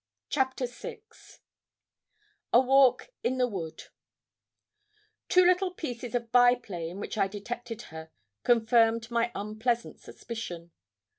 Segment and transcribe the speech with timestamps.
[0.31, 0.99] CHAPTER VI
[2.53, 3.83] A WALK IN THE WOOD
[5.29, 8.09] Two little pieces of by play in which I detected her
[8.43, 10.71] confirmed my unpleasant suspicion.